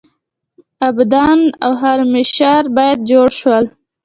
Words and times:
ابادان 0.87 1.39
او 1.63 1.71
خرمشهر 1.81 2.63
بیا 2.75 2.91
جوړ 3.09 3.27
شول. 3.39 3.65